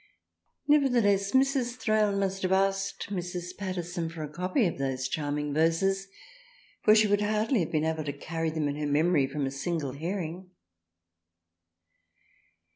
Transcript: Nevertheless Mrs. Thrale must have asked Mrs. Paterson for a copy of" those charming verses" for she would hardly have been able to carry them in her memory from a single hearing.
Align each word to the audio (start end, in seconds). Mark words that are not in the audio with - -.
Nevertheless 0.67 1.33
Mrs. 1.33 1.75
Thrale 1.75 2.17
must 2.17 2.41
have 2.41 2.51
asked 2.51 3.09
Mrs. 3.11 3.55
Paterson 3.55 4.09
for 4.09 4.23
a 4.23 4.27
copy 4.33 4.65
of" 4.65 4.77
those 4.79 5.07
charming 5.07 5.53
verses" 5.53 6.07
for 6.83 6.95
she 6.95 7.07
would 7.07 7.21
hardly 7.21 7.59
have 7.59 7.71
been 7.71 7.85
able 7.85 8.05
to 8.05 8.11
carry 8.11 8.49
them 8.49 8.67
in 8.67 8.77
her 8.77 8.87
memory 8.87 9.27
from 9.27 9.45
a 9.45 9.51
single 9.51 9.91
hearing. 9.91 10.49